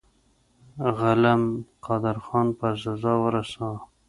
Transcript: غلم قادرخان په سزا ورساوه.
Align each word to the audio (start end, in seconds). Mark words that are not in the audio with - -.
غلم 0.99 1.41
قادرخان 1.85 2.47
په 2.57 2.67
سزا 2.81 3.13
ورساوه. 3.23 3.79